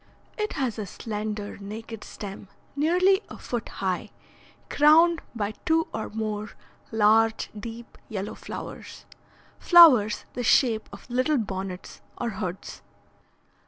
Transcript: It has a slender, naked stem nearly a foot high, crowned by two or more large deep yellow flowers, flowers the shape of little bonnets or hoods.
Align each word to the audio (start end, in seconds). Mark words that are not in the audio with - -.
It 0.35 0.53
has 0.53 0.79
a 0.79 0.87
slender, 0.87 1.59
naked 1.59 2.03
stem 2.03 2.47
nearly 2.75 3.21
a 3.29 3.37
foot 3.37 3.69
high, 3.69 4.09
crowned 4.67 5.21
by 5.35 5.51
two 5.63 5.85
or 5.93 6.09
more 6.09 6.49
large 6.91 7.51
deep 7.55 7.99
yellow 8.09 8.33
flowers, 8.33 9.05
flowers 9.59 10.25
the 10.33 10.41
shape 10.41 10.89
of 10.91 11.07
little 11.07 11.37
bonnets 11.37 12.01
or 12.17 12.31
hoods. 12.31 12.81